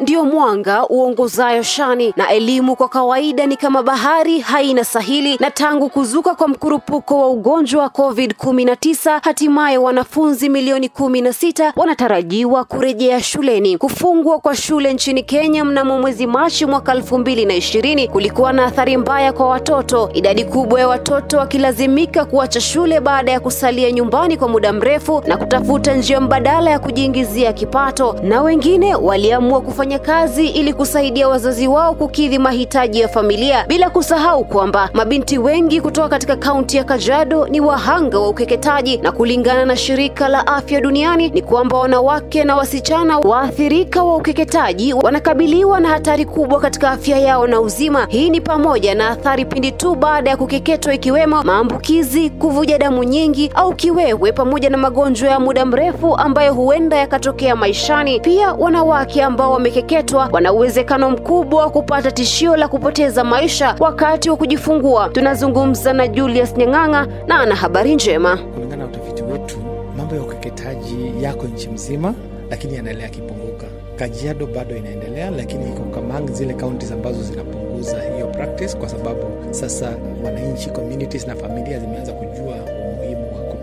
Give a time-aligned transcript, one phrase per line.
[0.00, 5.36] Ndiyo mwanga uongozayo shani, na elimu kwa kawaida ni kama bahari, haina sahili.
[5.40, 11.72] Na tangu kuzuka kwa mkurupuko wa ugonjwa wa COVID-19, hatimaye wanafunzi milioni kumi na sita
[11.76, 13.78] wanatarajiwa kurejea shuleni.
[13.78, 18.66] Kufungwa kwa shule nchini Kenya mnamo mwezi Machi mwaka elfu mbili na ishirini kulikuwa na
[18.66, 24.36] athari mbaya kwa watoto, idadi kubwa ya watoto wakilazimika kuacha shule baada ya kusalia nyumbani
[24.36, 30.46] kwa muda mrefu na kutafuta njia mbadala ya kujiingizia kipato, na wengine waliamua kufanya kazi
[30.46, 36.36] ili kusaidia wazazi wao kukidhi mahitaji ya familia, bila kusahau kwamba mabinti wengi kutoka katika
[36.36, 41.42] kaunti ya Kajiado ni wahanga wa ukeketaji, na kulingana na shirika la afya duniani ni
[41.42, 47.60] kwamba wanawake na wasichana waathirika wa ukeketaji wanakabiliwa na hatari kubwa katika afya yao na
[47.60, 48.06] uzima.
[48.08, 53.50] Hii ni pamoja na athari pindi tu baada ya kukeketwa, ikiwemo maambukizi, kuvuja damu nyingi
[53.54, 58.20] au kiwewe, pamoja na magonjwa ya muda mrefu ambayo huenda yakatokea maishani.
[58.20, 64.36] Pia wanawake ambao wamekeketwa wana uwezekano mkubwa wa kupata tishio la kupoteza maisha wakati wa
[64.36, 65.08] kujifungua.
[65.08, 68.36] Tunazungumza na Julius Nyang'ang'a na ana habari njema.
[68.36, 69.56] Kulingana na utafiti wetu,
[69.96, 72.14] mambo ya ukeketaji yako nchi mzima,
[72.50, 73.66] lakini yanaendelea kipunguka.
[73.96, 79.92] Kajiado bado inaendelea, lakini iko kama zile kaunti ambazo zinapunguza hiyo practice, kwa sababu sasa
[80.24, 82.56] wananchi, communities na familia zimeanza kujua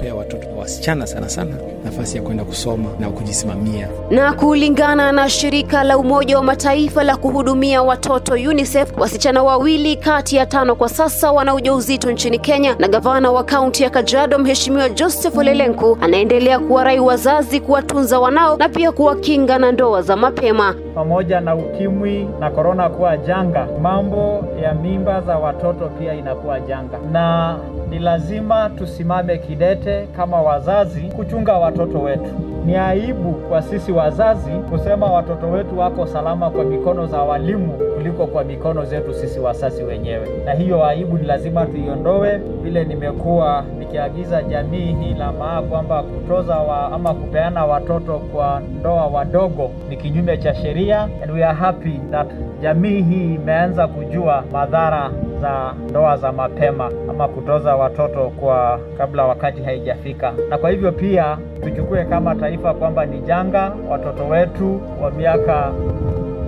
[0.00, 3.88] kupea watoto wasichana sana sana nafasi ya kwenda kusoma na kujisimamia.
[4.10, 10.36] Na kulingana na shirika la Umoja wa Mataifa la kuhudumia watoto UNICEF, wasichana wawili kati
[10.36, 14.88] ya tano kwa sasa wana ujauzito nchini Kenya, na gavana wa kaunti ya Kajiado Mheshimiwa
[14.88, 20.74] Joseph Olelenku anaendelea kuwarai wazazi kuwatunza wanao na pia kuwakinga na ndoa za mapema.
[20.94, 26.98] Pamoja na ukimwi na korona kuwa janga, mambo ya mimba za watoto pia inakuwa janga,
[27.12, 27.56] na
[27.90, 32.30] ni lazima tusimame kidete kama wazazi kuchunga watoto wetu.
[32.66, 38.26] Ni aibu kwa sisi wazazi kusema watoto wetu wako salama kwa mikono za walimu kuliko
[38.26, 42.40] kwa mikono zetu sisi wazazi wenyewe, na hiyo aibu ni lazima tuiondoe.
[42.62, 49.06] Vile nimekuwa nikiagiza jamii hii la maa kwamba kutoza wa, ama kupeana watoto kwa ndoa
[49.06, 52.26] wadogo ni kinyume cha sheria, and we are happy that
[52.62, 59.62] jamii hii imeanza kujua madhara za ndoa za mapema ama kutoza watoto kwa kabla wakati
[59.62, 65.72] haijafika, na kwa hivyo pia tuchukue kama taifa kwamba ni janga watoto wetu wa miaka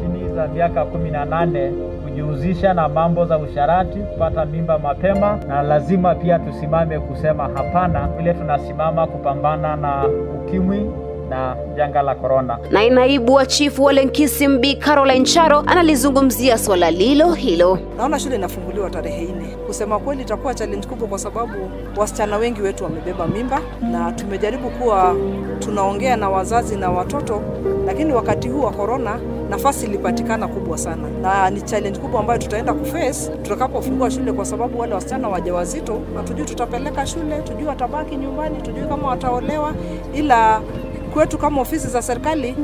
[0.00, 1.72] chini za miaka kumi na nane
[2.04, 8.34] kujihusisha na mambo za usharati, kupata mimba mapema, na lazima pia tusimame kusema hapana, vile
[8.34, 10.90] tunasimama kupambana na ukimwi
[11.28, 12.58] na janga la korona.
[12.70, 17.78] Naye naibu wa chifu wa Lenkisi Mbi Caroline Charo analizungumzia swala lilo hilo.
[17.96, 19.46] Naona shule inafunguliwa tarehe nne.
[19.66, 21.52] Kusema kweli, itakuwa challenge kubwa, kwa sababu
[21.96, 25.16] wasichana wengi wetu wamebeba mimba, na tumejaribu kuwa
[25.58, 27.42] tunaongea na wazazi na watoto,
[27.86, 29.18] lakini wakati huu wa korona
[29.50, 34.80] nafasi ilipatikana kubwa sana, na ni challenge kubwa ambayo tutaenda kuface tutakapofungua shule, kwa sababu
[34.80, 39.74] wale wasichana wajawazito hatujui tutapeleka shule, tujui watabaki nyumbani, tujui kama wataolewa,
[40.14, 40.60] ila
[41.18, 42.54] kwetu kama ofisi za serikali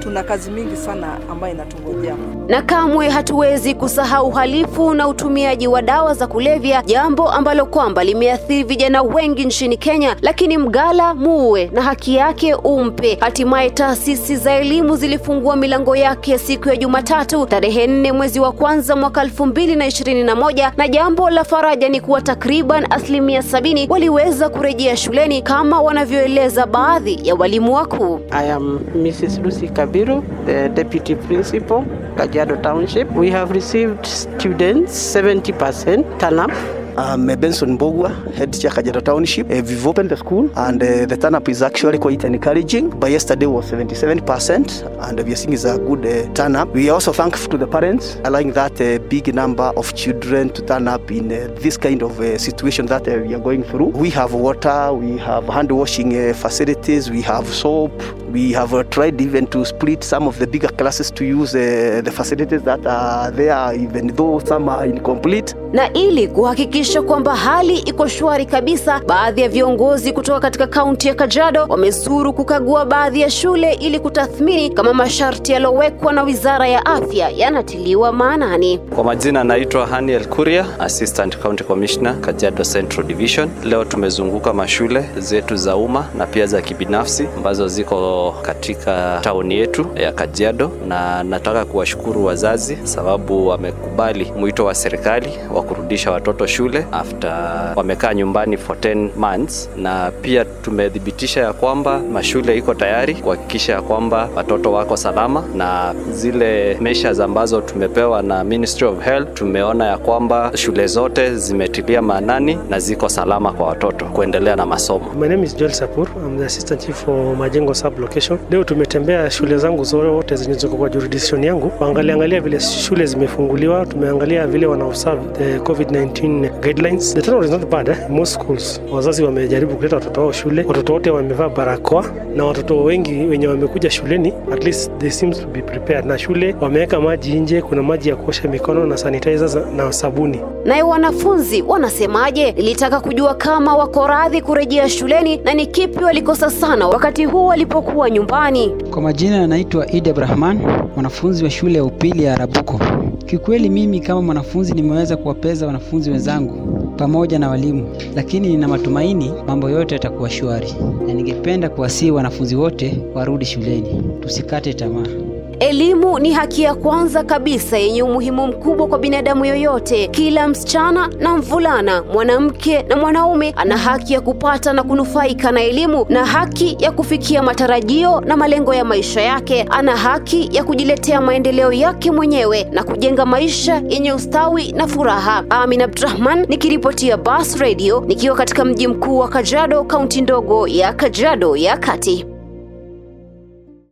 [0.00, 2.16] tuna kazi mingi sana ambayo inatungojea.
[2.48, 8.62] Na kamwe hatuwezi kusahau uhalifu na utumiaji wa dawa za kulevya, jambo ambalo kwamba limeathiri
[8.62, 10.16] vijana wengi nchini Kenya.
[10.22, 13.14] Lakini mgala muue na haki yake umpe.
[13.20, 18.96] Hatimaye taasisi za elimu zilifungua milango yake siku ya Jumatatu tarehe nne mwezi wa kwanza
[18.96, 23.42] mwaka elfu mbili na ishirini na moja na jambo la faraja ni kuwa takriban asilimia
[23.42, 28.20] sabini waliweza kurejea shuleni kama wanavyoeleza baadhi ya walimu wakuu.
[28.30, 29.38] I am Mrs.
[29.38, 31.82] Lucy Kabiru, the Deputy Principal,
[32.16, 33.10] Kajiado Township.
[33.12, 36.79] We have received students 70% turn up.
[37.00, 39.46] I'm Benson Bogwa, head teacher Kajiado Township.
[39.50, 42.90] Uh, we've opened the school and uh, the turn up is actually quite encouraging.
[42.90, 46.68] By yesterday was 77% and we are seeing is a good uh, turn up.
[46.74, 50.62] We are also thankful to the parents allowing that uh, big number of children to
[50.66, 53.86] turn up in uh, this kind of uh, situation that uh, we are going through.
[53.86, 57.92] We have water, we have hand washing uh, facilities, we have soap.
[58.30, 62.02] We have uh, tried even to split some of the bigger classes to use uh,
[62.04, 65.54] the facilities that are there even though some are incomplete.
[65.72, 71.14] Na ili kuhakikisha kwamba hali iko shwari kabisa, baadhi ya viongozi kutoka katika kaunti ya
[71.14, 77.28] Kajiado wamezuru kukagua baadhi ya shule ili kutathmini kama masharti yaliyowekwa na Wizara ya Afya
[77.28, 78.78] yanatiliwa maanani.
[78.78, 83.50] Kwa majina naitwa Haniel Kuria, Assistant County Commissioner Kajiado Central Division.
[83.64, 89.86] Leo tumezunguka mashule zetu za umma na pia za kibinafsi ambazo ziko katika tauni yetu
[89.94, 96.86] ya Kajiado, na nataka kuwashukuru wazazi sababu wamekubali mwito wa serikali wa kurudisha watoto shule
[96.92, 103.72] after wamekaa nyumbani for 10 months, na pia tumethibitisha ya kwamba mashule iko tayari kuhakikisha
[103.72, 109.86] ya kwamba watoto wako salama, na zile measures ambazo tumepewa na Ministry of Health tumeona
[109.86, 115.04] ya kwamba shule zote zimetilia maanani na ziko salama kwa watoto kuendelea na masomo.
[115.20, 116.08] My name is Joel Sapur.
[116.26, 118.38] I'm the assistant chief for Majengo sub location.
[118.50, 123.86] Leo tumetembea shule zangu zote zenye ziko kwa jurisdiction yangu kuangalia angalia vile shule zimefunguliwa,
[123.86, 125.20] tumeangalia vile wana observe
[125.50, 127.14] the COVID-19 guidelines.
[127.14, 128.08] The turnout is not bad eh?
[128.08, 132.04] Most schools wazazi wamejaribu kuleta watoto wao shule, watoto wote wamevaa barakoa
[132.36, 136.06] na watoto wengi wenye wamekuja shuleni at least they seems to be prepared.
[136.06, 140.40] Na shule wameweka maji nje, kuna maji ya kuosha mikono na sanitizers na sabuni.
[140.64, 142.52] Naye wanafunzi wanasemaje?
[142.52, 148.10] Nilitaka kujua kama wako radhi kurejea shuleni na ni kipi walikosa sana wakati huu walipokuwa
[148.10, 148.68] nyumbani.
[148.90, 150.58] Kwa majina anaitwa Idi Abrahman,
[150.94, 152.80] mwanafunzi wa shule ya upili ya Arabuko.
[153.30, 159.70] Kiukweli mimi kama mwanafunzi nimeweza kuwapeza wanafunzi wenzangu pamoja na walimu, lakini nina matumaini mambo
[159.70, 160.74] yote yatakuwa shwari,
[161.06, 165.29] na ningependa kuwasihi wanafunzi wote warudi shuleni, tusikate tamaa.
[165.60, 170.08] Elimu ni haki ya kwanza kabisa yenye umuhimu mkubwa kwa binadamu yoyote.
[170.08, 176.06] Kila msichana na mvulana, mwanamke na mwanaume ana haki ya kupata na kunufaika na elimu
[176.08, 179.62] na haki ya kufikia matarajio na malengo ya maisha yake.
[179.70, 185.44] Ana haki ya kujiletea maendeleo yake mwenyewe na kujenga maisha yenye ustawi na furaha.
[185.50, 191.56] Amin Abdurahman nikiripotia Bas Radio nikiwa katika mji mkuu wa Kajiado, kaunti ndogo ya Kajiado
[191.56, 192.29] ya Kati.